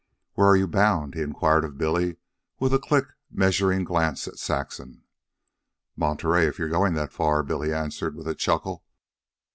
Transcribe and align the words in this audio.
"Where 0.33 0.47
are 0.47 0.55
you 0.55 0.67
bound?" 0.67 1.13
he 1.13 1.21
inquired 1.21 1.63
of 1.63 1.77
Billy, 1.77 2.17
with 2.59 2.73
a 2.73 2.79
quick, 2.79 3.09
measuring 3.29 3.83
glance 3.83 4.27
at 4.27 4.39
Saxon. 4.39 5.03
"Monterey 5.95 6.47
if 6.47 6.57
you're 6.57 6.69
goin' 6.69 6.95
that 6.95 7.13
far," 7.13 7.43
Billy 7.43 7.71
answered 7.71 8.15
with 8.15 8.27
a 8.27 8.33
chuckle. 8.33 8.83